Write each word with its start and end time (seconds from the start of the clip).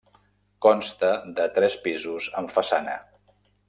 Consta 0.65 1.11
de 1.41 1.47
tres 1.59 1.79
pisos 1.87 2.31
en 2.43 2.53
façana. 2.59 3.01